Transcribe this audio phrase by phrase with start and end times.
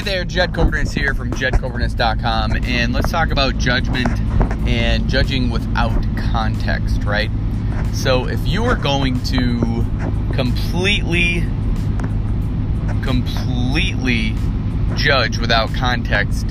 [0.00, 4.08] Hey there, Jed Coverness here from jedcoverness.com, and let's talk about judgment
[4.66, 7.30] and judging without context, right?
[7.92, 9.84] So, if you are going to
[10.32, 11.40] completely,
[13.02, 14.34] completely
[14.96, 16.48] judge without context,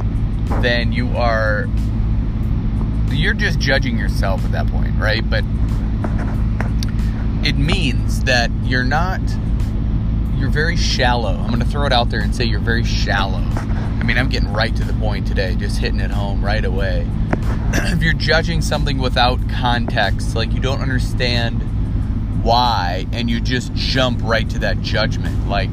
[0.61, 1.67] then you are,
[3.09, 5.27] you're just judging yourself at that point, right?
[5.27, 5.43] But
[7.43, 9.21] it means that you're not
[10.39, 11.35] you're very shallow.
[11.35, 13.43] I'm going to throw it out there and say you're very shallow.
[13.43, 17.05] I mean, I'm getting right to the point today, just hitting it home right away.
[17.73, 21.61] if you're judging something without context, like you don't understand
[22.41, 25.69] why, and you just jump right to that judgment, like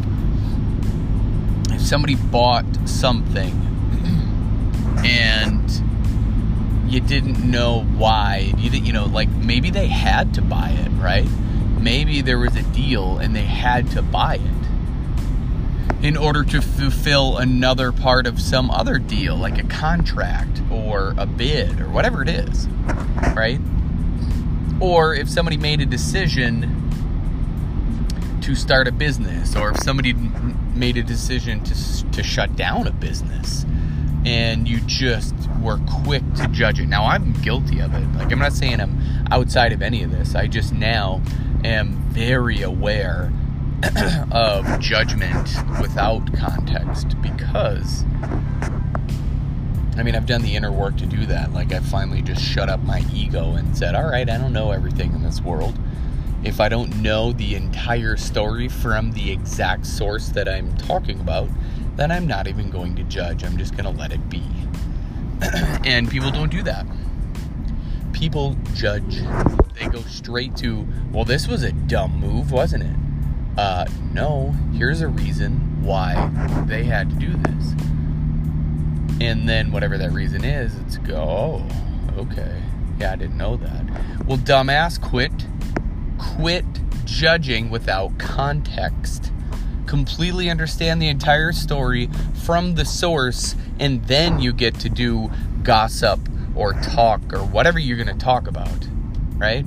[1.71, 3.53] if somebody bought something
[5.05, 5.83] and
[6.93, 11.29] you didn't know why, you you know, like maybe they had to buy it, right?
[11.87, 14.66] maybe there was a deal and they had to buy it
[16.03, 21.27] in order to fulfill another part of some other deal, like a contract or a
[21.27, 22.69] bid or whatever it is,
[23.35, 23.61] right?
[24.81, 26.83] Or if somebody made a decision
[28.43, 32.93] to start a business, or if somebody made a decision to, to shut down a
[32.93, 33.65] business,
[34.25, 36.87] and you just were quick to judge it.
[36.87, 38.07] Now, I'm guilty of it.
[38.17, 40.35] Like, I'm not saying I'm outside of any of this.
[40.35, 41.23] I just now
[41.65, 43.33] am very aware
[44.31, 45.49] of judgment
[45.81, 48.05] without context because
[49.97, 51.55] I mean, I've done the inner work to do that.
[51.55, 54.71] Like, I finally just shut up my ego and said, All right, I don't know
[54.71, 55.79] everything in this world.
[56.45, 61.49] If I don't know the entire story from the exact source that I'm talking about,
[61.97, 63.43] then I'm not even going to judge.
[63.43, 64.43] I'm just going to let it be.
[65.85, 66.87] and people don't do that
[68.17, 69.21] people judge.
[69.79, 73.06] They go straight to, well, this was a dumb move, wasn't it?
[73.57, 76.31] Uh, no, here's a reason why
[76.67, 77.73] they had to do this.
[79.21, 82.63] And then whatever that reason is, it's go, oh, okay.
[82.99, 84.27] Yeah, I didn't know that.
[84.27, 85.33] Well, dumbass, quit.
[86.19, 86.65] Quit
[87.05, 89.33] judging without context.
[89.87, 92.11] Completely understand the entire story
[92.45, 95.31] from the source, and then you get to do
[95.63, 96.21] gossip
[96.55, 98.89] or talk or whatever you're going to talk about,
[99.37, 99.65] right?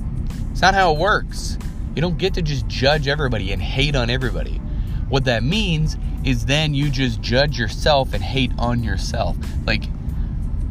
[0.50, 1.56] It's not how it works.
[1.94, 4.60] You don't get to just judge everybody and hate on everybody.
[5.08, 9.36] What that means is then you just judge yourself and hate on yourself.
[9.66, 9.84] Like,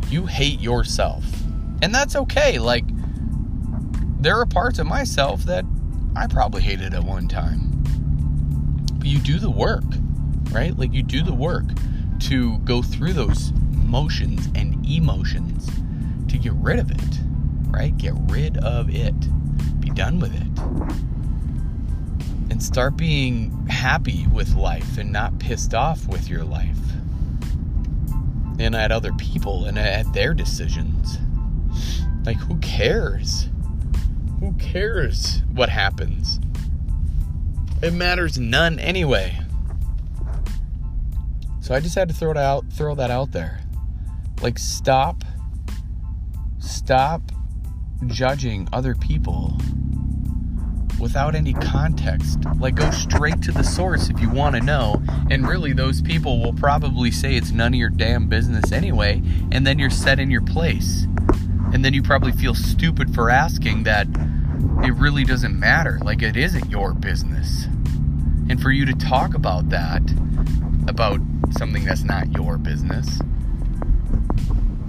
[0.09, 1.25] you hate yourself.
[1.81, 2.57] And that's okay.
[2.57, 2.85] Like,
[4.21, 5.65] there are parts of myself that
[6.15, 7.69] I probably hated at one time.
[8.93, 9.83] But you do the work,
[10.51, 10.77] right?
[10.77, 11.65] Like, you do the work
[12.21, 15.69] to go through those motions and emotions
[16.27, 17.19] to get rid of it,
[17.69, 17.97] right?
[17.97, 19.15] Get rid of it.
[19.99, 20.47] Done with it.
[22.49, 26.77] And start being happy with life and not pissed off with your life
[28.59, 31.17] and at other people and at their decisions.
[32.23, 33.49] Like, who cares?
[34.39, 36.39] Who cares what happens?
[37.83, 39.37] It matters none anyway.
[41.59, 43.59] So I just had to throw it out, throw that out there.
[44.41, 45.25] Like, stop
[46.59, 47.21] Stop
[48.07, 49.57] judging other people
[50.99, 52.39] without any context.
[52.59, 55.01] Like, go straight to the source if you want to know.
[55.29, 59.21] And really, those people will probably say it's none of your damn business anyway.
[59.51, 61.07] And then you're set in your place.
[61.73, 64.07] And then you probably feel stupid for asking that
[64.83, 65.99] it really doesn't matter.
[66.03, 67.65] Like, it isn't your business.
[68.49, 70.01] And for you to talk about that,
[70.87, 71.19] about
[71.51, 73.19] something that's not your business,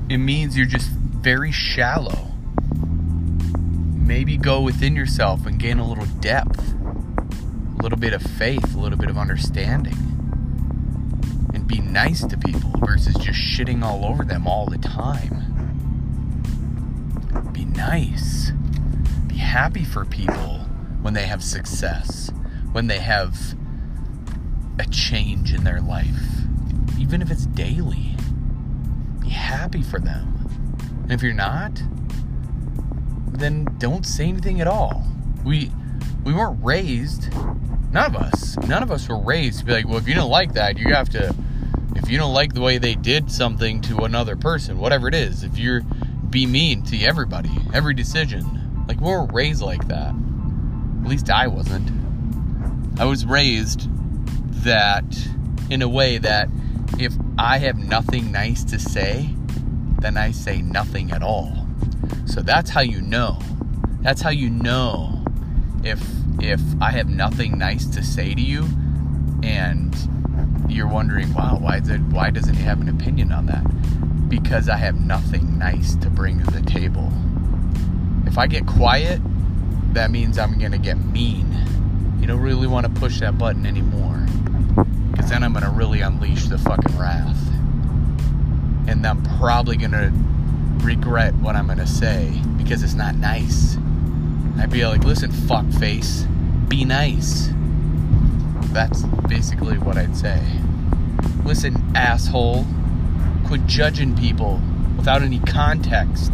[0.09, 2.30] it means you're just very shallow.
[4.11, 8.79] Maybe go within yourself and gain a little depth, a little bit of faith, a
[8.79, 9.95] little bit of understanding.
[11.55, 15.45] And be nice to people versus just shitting all over them all the time.
[17.53, 18.51] Be nice.
[19.29, 20.59] Be happy for people
[21.03, 22.33] when they have success,
[22.73, 23.55] when they have
[24.81, 26.21] a change in their life,
[26.99, 28.17] even if it's daily.
[29.21, 30.49] Be happy for them.
[31.05, 31.81] And if you're not,
[33.41, 35.05] then don't say anything at all.
[35.45, 35.71] We
[36.25, 37.33] we weren't raised,
[37.93, 40.31] none of us, none of us were raised to be like, well, if you don't
[40.31, 41.35] like that, you have to.
[41.97, 45.43] If you don't like the way they did something to another person, whatever it is,
[45.43, 45.83] if you're
[46.31, 50.15] be mean to everybody, every decision, like we weren't raised like that.
[51.03, 51.91] At least I wasn't.
[53.01, 53.89] I was raised
[54.65, 55.05] that
[55.71, 56.49] in a way that
[56.99, 59.31] if I have nothing nice to say,
[60.01, 61.67] then I say nothing at all.
[62.27, 63.39] So that's how you know.
[64.03, 65.25] That's how you know
[65.85, 66.03] if
[66.41, 68.67] if I have nothing nice to say to you
[69.43, 69.95] and
[70.69, 73.65] you're wondering, wow, why is it why doesn't he have an opinion on that?
[74.29, 77.13] Because I have nothing nice to bring to the table.
[78.27, 79.21] If I get quiet,
[79.95, 81.47] that means I'm gonna get mean.
[82.21, 84.27] You don't really want to push that button anymore.
[85.11, 87.37] Because then I'm gonna really unleash the fucking wrath.
[88.87, 90.13] And I'm probably gonna
[90.81, 93.77] regret what I'm gonna say because it's not nice.
[94.59, 96.27] I'd be like, listen, fuck face,
[96.69, 97.51] be nice.
[98.73, 100.41] That's basically what I'd say.
[101.45, 102.67] Listen, asshole,
[103.47, 104.61] quit judging people
[104.97, 106.33] without any context.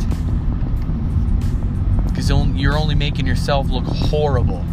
[2.09, 4.65] Because you're only making yourself look horrible.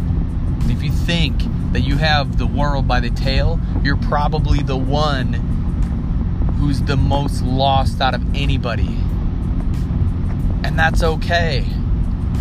[0.62, 1.34] If you think
[1.72, 5.34] that you have the world by the tail, you're probably the one
[6.58, 8.98] who's the most lost out of anybody.
[10.64, 11.64] And that's okay.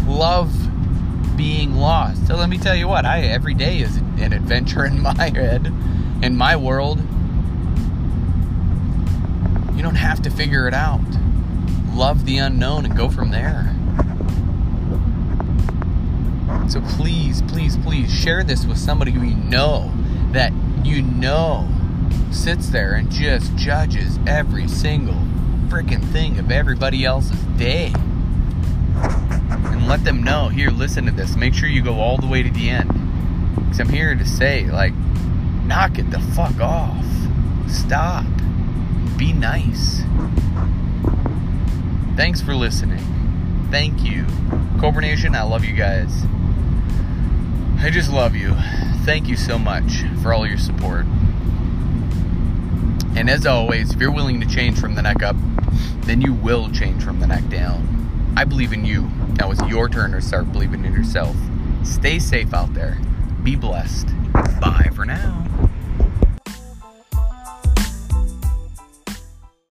[0.07, 0.51] Love
[1.37, 2.25] being lost.
[2.25, 5.67] So let me tell you what, I every day is an adventure in my head,
[6.21, 6.99] in my world.
[9.75, 11.01] You don't have to figure it out.
[11.93, 13.75] Love the unknown and go from there.
[16.69, 19.91] So please, please, please share this with somebody who you know
[20.31, 20.53] that
[20.83, 21.67] you know
[22.31, 25.21] sits there and just judges every single
[25.67, 27.93] freaking thing of everybody else's day.
[29.03, 31.35] And let them know here, listen to this.
[31.35, 32.89] Make sure you go all the way to the end.
[33.55, 34.93] Because I'm here to say, like,
[35.65, 37.05] knock it the fuck off.
[37.67, 38.25] Stop.
[39.17, 40.01] Be nice.
[42.15, 43.03] Thanks for listening.
[43.71, 44.25] Thank you.
[44.79, 46.25] Cobra Nation, I love you guys.
[47.79, 48.55] I just love you.
[49.03, 51.05] Thank you so much for all your support.
[53.15, 55.35] And as always, if you're willing to change from the neck up,
[56.01, 57.87] then you will change from the neck down.
[58.35, 59.09] I believe in you.
[59.39, 61.35] Now it's your turn to start believing in yourself.
[61.83, 62.97] Stay safe out there.
[63.43, 64.07] Be blessed.
[64.59, 65.45] Bye for now.